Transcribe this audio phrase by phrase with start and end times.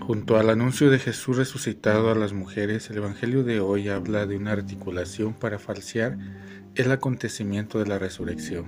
[0.00, 4.36] Junto al anuncio de Jesús resucitado a las mujeres, el Evangelio de hoy habla de
[4.36, 6.18] una articulación para falsear
[6.74, 8.66] el acontecimiento de la resurrección.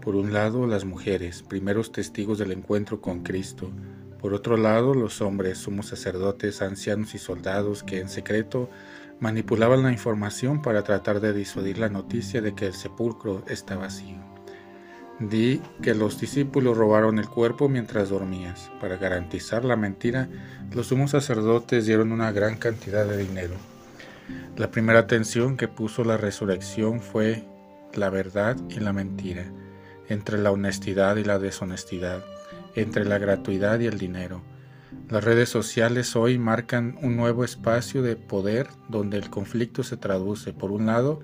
[0.00, 3.70] Por un lado, las mujeres, primeros testigos del encuentro con Cristo.
[4.20, 8.70] Por otro lado, los hombres, sumos sacerdotes, ancianos y soldados que en secreto
[9.18, 14.29] manipulaban la información para tratar de disuadir la noticia de que el sepulcro está vacío.
[15.20, 18.70] Di que los discípulos robaron el cuerpo mientras dormías.
[18.80, 20.28] Para garantizar la mentira,
[20.72, 23.54] los sumos sacerdotes dieron una gran cantidad de dinero.
[24.56, 27.44] La primera tensión que puso la resurrección fue
[27.94, 29.44] la verdad y la mentira,
[30.08, 32.24] entre la honestidad y la deshonestidad,
[32.74, 34.42] entre la gratuidad y el dinero.
[35.08, 40.52] Las redes sociales hoy marcan un nuevo espacio de poder donde el conflicto se traduce,
[40.52, 41.20] por un lado,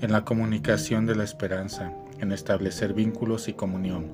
[0.00, 4.12] en la comunicación de la esperanza, en establecer vínculos y comunión.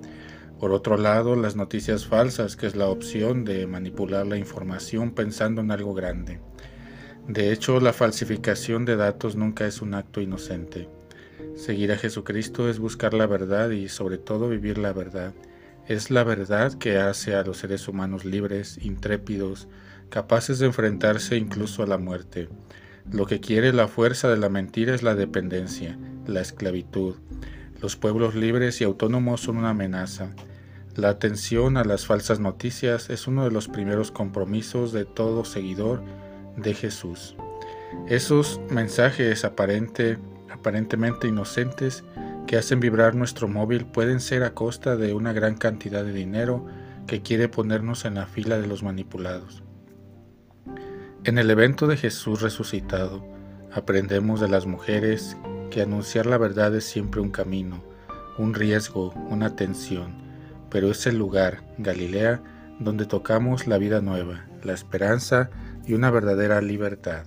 [0.58, 5.60] Por otro lado, las noticias falsas, que es la opción de manipular la información pensando
[5.60, 6.40] en algo grande.
[7.28, 10.88] De hecho, la falsificación de datos nunca es un acto inocente.
[11.56, 15.34] Seguir a Jesucristo es buscar la verdad y sobre todo vivir la verdad.
[15.88, 19.68] Es la verdad que hace a los seres humanos libres, intrépidos,
[20.08, 22.48] capaces de enfrentarse incluso a la muerte.
[23.12, 27.16] Lo que quiere la fuerza de la mentira es la dependencia, la esclavitud,
[27.80, 30.30] los pueblos libres y autónomos son una amenaza.
[30.94, 36.02] La atención a las falsas noticias es uno de los primeros compromisos de todo seguidor
[36.56, 37.36] de Jesús.
[38.08, 40.18] Esos mensajes aparente,
[40.50, 42.02] aparentemente inocentes
[42.46, 46.64] que hacen vibrar nuestro móvil pueden ser a costa de una gran cantidad de dinero
[47.06, 49.62] que quiere ponernos en la fila de los manipulados.
[51.26, 53.26] En el evento de Jesús resucitado,
[53.72, 55.36] aprendemos de las mujeres
[55.72, 57.82] que anunciar la verdad es siempre un camino,
[58.38, 60.14] un riesgo, una tensión,
[60.70, 62.40] pero es el lugar, Galilea,
[62.78, 65.50] donde tocamos la vida nueva, la esperanza
[65.84, 67.26] y una verdadera libertad.